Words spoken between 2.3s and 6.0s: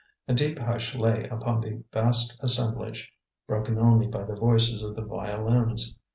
assemblage, broken only by the voices of the violins.